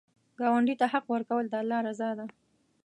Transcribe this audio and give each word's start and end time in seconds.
ګاونډي 0.39 0.75
ته 0.79 0.85
حق 0.93 1.05
ورکول، 1.15 1.45
د 1.49 1.53
الله 1.61 1.79
رضا 1.87 2.09
ده 2.17 2.25